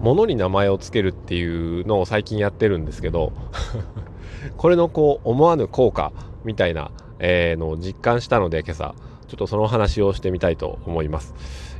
[0.00, 3.32] 物に名前を付けるっていうのを最近やってるんですけど
[4.56, 6.12] これのこう思わぬ効果
[6.44, 8.94] みたいな、えー、のを実感したので今朝
[9.28, 11.34] ちょっとその話をしてみたいと思います。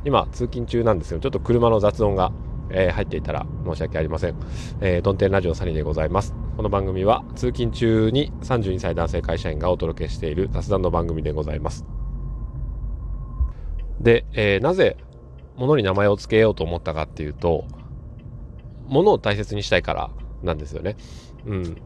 [0.05, 1.19] 今通勤中なんですよ。
[1.19, 2.31] ちょっと車の雑音が、
[2.69, 4.35] えー、入っていたら申し訳ありません、
[4.79, 6.33] えー、ドンテンラジオサニーでございます。
[6.55, 11.85] この番組は通勤中に32歳男性会社員がお届けしている雑談の番組でございます。
[13.99, 14.97] で、えー、なぜ
[15.57, 17.65] 物に名前を付けようと思ったかっていうと
[18.91, 20.11] 物を大切にしたいから
[20.43, 20.97] なんですよね。
[21.47, 21.77] うん。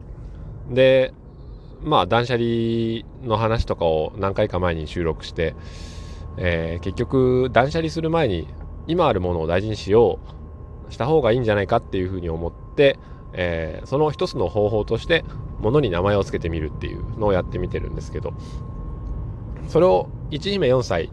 [0.74, 1.14] で、
[1.82, 5.54] まあ断捨離の話とかを何回か前に収録して、
[6.36, 8.48] えー、結局断捨離する前に
[8.86, 10.18] 今あるものを大事にしよ
[10.88, 12.98] うした方がいいんじゃないかっていうふうに思って、
[13.32, 15.24] えー、その一つの方法として
[15.60, 18.34] 物に名前を付けてみるっていうのをやってみてるんですけど
[19.68, 21.10] それを一姫4歳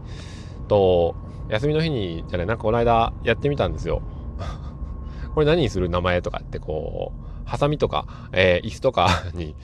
[0.68, 1.16] と
[1.48, 4.02] 休みの日にじゃないなんかこの間やってみたんですよ
[5.34, 9.54] これ何にする名前とかってこうハサミとか、えー、椅子とか に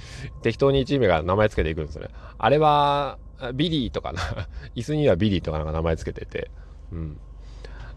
[0.42, 2.10] 適当にチームが名前つけていくんですよね。
[2.38, 3.18] あれは、
[3.54, 4.20] ビリーとかな。
[4.76, 6.50] 椅子にはビリーとかなんか名前つけてて。
[6.92, 7.20] うん。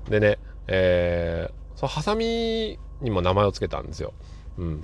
[0.09, 4.13] でね、えー、そのハサミにも名前をつけたんですよ。
[4.57, 4.83] うん。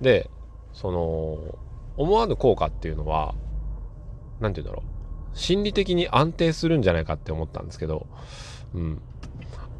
[0.00, 0.30] で、
[0.72, 1.58] その、
[1.96, 3.34] 思わぬ効果っていうのは、
[4.40, 5.36] 何て言うんだろう。
[5.36, 8.06] 心理的に安定するんじゃないかって思ったんですけど、
[8.74, 9.02] うん。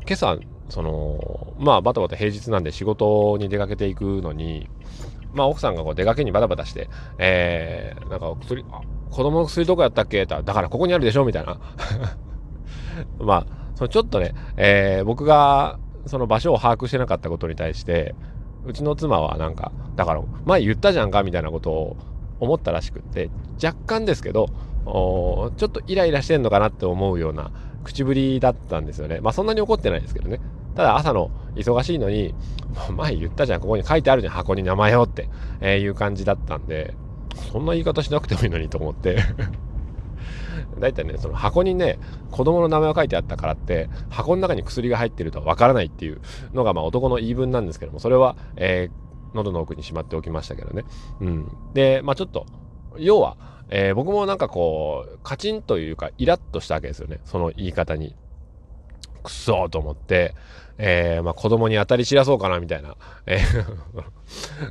[0.06, 0.36] 今朝、
[0.68, 4.68] その、まあ、バタバタ平日なんで仕事に出かけていくのに、
[5.32, 10.22] まあ、奥さんがこう出かけにバタバタして、えー、なんか薬、子供の薬どこやったっけ？
[10.22, 11.24] ってだからここにあるでしょ？
[11.24, 11.58] みたいな。
[13.18, 18.14] まあ、そのちょっとね、えー、僕がその場所を把握してなかったことに対して、
[18.64, 21.22] うちの妻はなんか、だから前言ったじゃんか？
[21.22, 21.96] みたいなことを
[22.40, 23.30] 思ったらしくって、
[23.62, 24.46] 若干ですけど、
[24.86, 27.50] ちょっとイライラしてんのかなって思うような
[27.84, 29.20] 口ぶりだったんですよね。
[29.20, 30.40] まあそんなに怒ってないですけどね。
[30.74, 32.34] ただ朝の忙しいのに、
[32.96, 35.28] 前言ったじゃん、ここに書いてあるじゃん、箱に名前をって、
[35.60, 36.94] えいう感じだったんで、
[37.52, 39.18] そんな言い方しなくてもいいのにと思って
[40.80, 41.98] だいたいね、その箱にね、
[42.30, 46.20] 子供の名前を書いてあったからって、箱の中に薬が入ってるとはわからないっていう
[46.52, 50.84] のが、まあ男の言い分なんですけども、それは、えー、喉の奥にしまっておきましたけどね。
[51.20, 51.56] うん。
[51.74, 52.46] で、まあちょっと、
[52.98, 53.36] 要は、
[53.70, 57.20] えー、僕もなんかこう、カチンというか、イラッとしたわけですよね。
[57.24, 58.14] その言い方に。
[59.24, 60.34] くそーと思って、
[60.78, 62.94] えー、まあ子供に当たり散らそうかなみたいな、
[63.26, 64.04] えー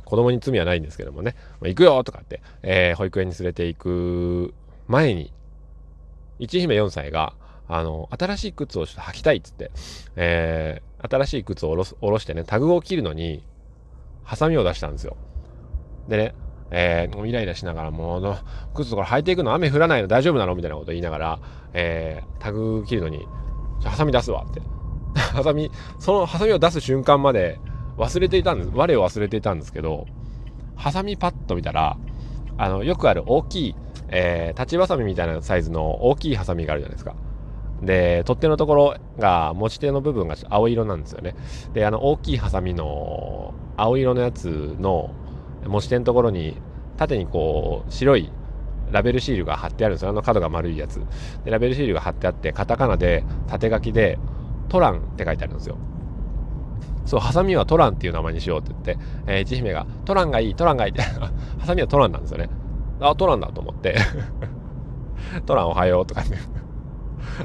[0.04, 4.54] 子供に罪はないんですけどもね、まあ、行くよとかって、えー、保育園に連れて行く
[4.88, 5.32] 前に、
[6.38, 7.34] 一姫4歳が、
[7.68, 9.70] あの、新しい靴をちょっと履きたいっつって、
[10.16, 13.44] えー、新しい靴を下ろす下ろしてね、タグを切るのに、
[14.22, 15.16] ハサミを出したんですよ。
[16.08, 16.34] でね、
[16.70, 18.36] えー、イライラしながらもう、
[18.74, 21.38] 靴とか履いていくの雨降らないの大丈夫なのみたいなこと言いながら、
[21.72, 23.26] えー、タグ切るのに、
[23.80, 24.60] じゃハサミ出すわって。
[25.14, 27.60] ハサミ、そのハサミを出す瞬間まで
[27.96, 28.70] 忘れていたんです。
[28.74, 30.06] 我を忘れていたんですけど、
[30.76, 31.96] ハサミパッと見たら、
[32.56, 33.76] あの、よくある大きい、
[34.08, 37.14] えー、立ちばさみみたいなサイズの大きいハサミがあるじゃないですか。
[37.82, 41.34] で、取っ手のところが、持ち手の部分が青色なんですよね。
[41.72, 45.10] で、あの、大きいハサミの青色のやつの
[45.66, 46.56] 持ち手のところに
[46.96, 48.30] 縦にこう白い
[48.90, 50.10] ラベルシールが貼ってあるんですよ。
[50.10, 51.00] あの角が丸いやつ。
[51.44, 54.18] でラベルシールが貼ってあってカタカナで縦書きで
[54.68, 55.76] トランって書いてあるんですよ。
[57.06, 61.30] そうハサミはトランっていう名前にしようって言って、えー、一姫がトランがいいトランがいいって ハ
[61.66, 62.48] サミはトランなんですよね。
[63.00, 63.96] あトランだと思って。
[65.46, 66.38] トランおはようとかね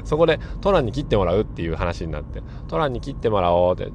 [0.04, 3.90] そこでトランに切ってもらうっていう話になってトランに切ってもらおうって。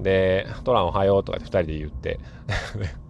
[0.00, 2.20] でトランおはようとかって2人で言って。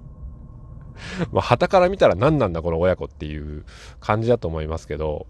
[1.33, 3.65] まあ、旗から見たら何なんだこの親子っていう
[4.01, 5.27] 感じだと思いますけど、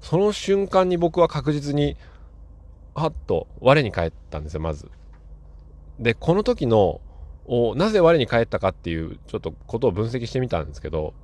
[0.00, 1.96] その瞬間に僕は確実に、
[2.94, 4.90] はっと我に返ったんですよ、まず。
[5.98, 7.00] で、この時の、
[7.76, 11.14] なぜ我に返ったかっていう、ちょっとことを分析してみたんですけど、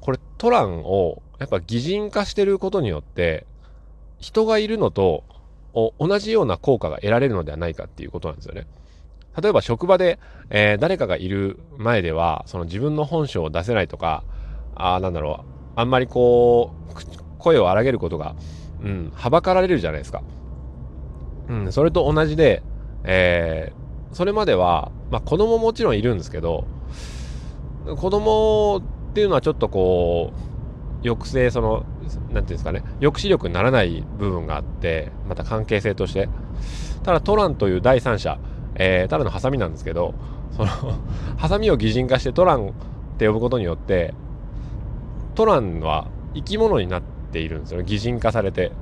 [0.00, 3.46] これトランをやっぱ擬人化してることによって、
[4.18, 5.24] 人がいるのと
[5.98, 8.66] 同じような効果が得られるのではないかっていうことなんですよね。
[9.40, 10.18] 例えば職場で、
[10.50, 14.22] えー、誰かがいる前では、その自分の本性を出せないとか、
[14.76, 15.44] あなんだろ
[15.76, 18.36] う、あんまりこう、声を荒げることが、
[18.82, 20.22] うん、はばかられるじゃないですか。
[21.48, 22.62] うん、それと同じで、
[23.04, 26.66] えー、それまでは、まあ子供もちろんいるんですけど、
[27.96, 30.32] 子供っていうのはちょっとこ
[31.02, 36.28] う、抑制、その、なんていうんですかね、抑止力にならない部分があって、また関係性として。
[37.02, 38.38] ただトランという第三者、
[38.76, 40.14] えー、ただのハサミなんですけど、
[40.52, 40.68] その
[41.36, 42.70] ハサミを擬人化してトランっ
[43.18, 44.14] て呼ぶことによって、
[45.34, 47.84] トランは生き物になっているんですよね。
[47.86, 48.72] 擬人化されて。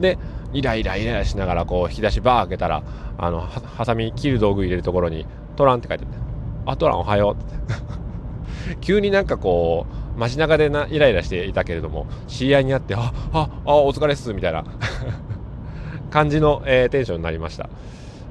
[0.00, 0.18] で、
[0.54, 2.82] イライライライラしながらこう引き出しバー開けたら
[3.18, 6.18] あのハサミ切る道具入れるところにトランって書いてあって
[6.66, 7.44] 「あトランおはよう」っ
[8.72, 9.86] て急になんかこ
[10.16, 14.64] う街中でなイライラしていたけれども知り合いに会って「あああお疲れっす」みたいな
[16.10, 17.68] 感じの、えー、テンションになりました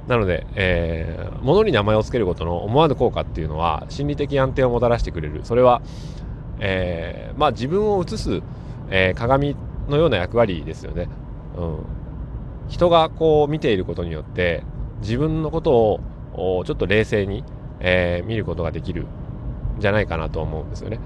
[0.08, 5.42] なので、えー、物に名前を付けることの思わぬ効果っていうのは心理的安定をもたらしてくれる。
[5.44, 5.82] それは、
[6.60, 8.42] えー、まあ自分を映す、
[8.90, 9.56] えー、鏡
[9.88, 11.10] のような役割ですよね、
[11.58, 11.78] うん、
[12.70, 14.64] 人がこう見ていることによって
[15.02, 16.00] 自分のこと
[16.34, 17.44] をちょっと冷静に、
[17.80, 19.06] えー、見ることができる。
[19.78, 21.00] んじゃないかなと思うんですよね。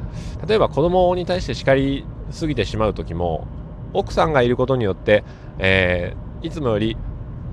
[0.48, 3.48] 例えば子供に対して叱りすぎてしまう時も
[3.94, 5.24] 奥さんがいることによって、
[5.58, 6.98] えー、いつもより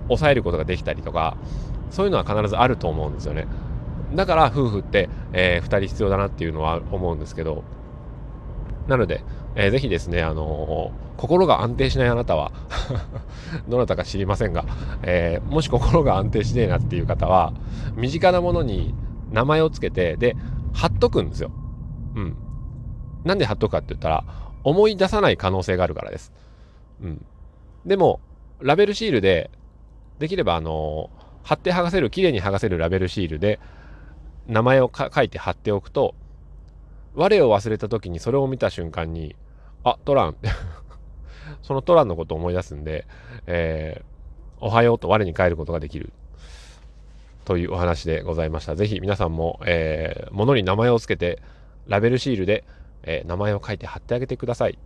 [0.09, 1.37] 抑えることができたりとか
[1.91, 3.47] そういうのは必ずあると思うんですよね
[4.15, 7.65] だから夫婦って、えー、2人必要だなっていうのは思うんですけど
[8.89, 9.23] なので、
[9.55, 12.53] えー、ぜひですね、あのー、心が安定しないあなたは
[13.69, 14.65] どなたか知りませんが、
[15.03, 17.53] えー、もし心が安定しねえなっていう方は
[17.97, 18.95] 身近なものに
[19.31, 20.37] 名前をつけてで
[20.73, 21.51] 貼っとくんですよ。
[22.15, 22.37] うん。
[23.25, 24.25] なんで貼っとくかって言ったら
[24.65, 26.33] 思い出さない可能性があるからです。
[27.03, 27.25] うん。
[27.87, 28.21] でも
[28.61, 29.51] ラベルシールで
[30.19, 31.11] できればあの
[31.43, 33.61] 貼って剥がせる綺麗に剥がせるラベルシールで
[34.47, 36.15] 名前を書いて貼っておくと
[37.15, 39.37] 我を忘れた時にそれを見た瞬間に
[39.85, 40.37] あトラン
[41.63, 43.07] そのトランのことを思い出すんで、
[43.47, 46.13] えー、おはようと我に帰ることができる
[47.45, 48.75] というお話でございました。
[48.75, 51.43] ぜひ皆さんも、えー、物に名前を付けて
[51.87, 52.65] ラベルシールで、
[53.03, 54.79] えー、名前を書いて貼ってあげてください。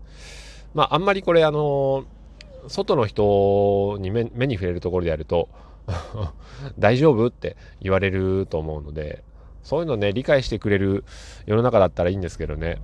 [0.75, 2.05] まああんまりこれあの
[2.69, 5.49] 外の人に目に触れるところでやると
[6.79, 9.25] 大丈夫って言われると思うので
[9.63, 11.05] そういうのね理解してくれる
[11.47, 12.81] 世の中だったらいいんですけどね。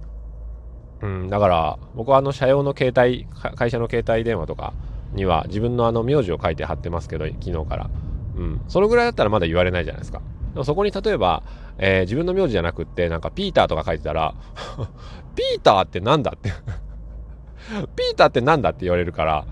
[1.03, 3.27] うんだから僕はあの社用の携帯
[3.57, 4.73] 会社の携帯電話とか
[5.13, 7.91] には自分のあの名字を書いて貼ってますけど昨日から。
[8.37, 10.21] うんそのぐらいだったらまだ言われないじゃないですか。
[10.55, 11.43] でもそこに例えば、
[11.79, 14.35] えー、自分の名字じゃなくってなんかピーターとか書いてたら
[15.35, 16.51] ピーターってなんだって
[17.97, 19.47] ピーターってなんだって言われるから、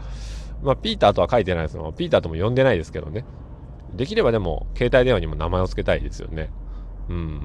[0.63, 1.93] まあ、ピーターとは書いてないですよ。
[1.97, 3.25] ピーターとも呼んでないですけどね。
[3.95, 6.51] できればでも、携帯電話にも名前を付けたいですよね。
[7.09, 7.41] うん。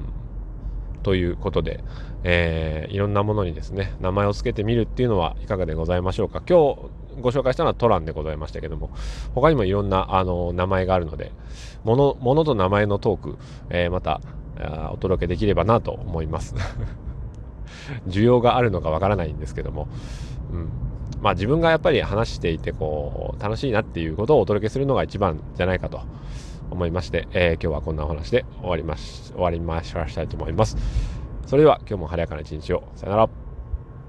[1.02, 1.82] ということで、
[2.24, 6.42] えー、いろんなものにですね、名前を付けてみるっていうのはいかがでございましょうか。
[6.48, 8.90] 今日ご紹介したのはトランでございましたけども、
[9.34, 11.32] 他にもいろんなあの名前があるので、
[11.84, 13.38] もの、ものと名前のトーク、
[13.70, 14.20] えー、また
[14.92, 16.54] お届けできればなと思います。
[18.08, 19.88] 需要があるのかわからないんですけども、
[20.52, 20.68] うん、
[21.20, 26.00] まあ自分がやっぱり話していてこう楽しいなっていうことをお届けするのが一番じゃないかと
[26.70, 30.76] 思いまして、えー、今日はこんなお話で終わりまし終わりましたいと思います。
[31.46, 32.84] それでは今日も晴れやかな一日を。
[32.94, 33.47] さよなら。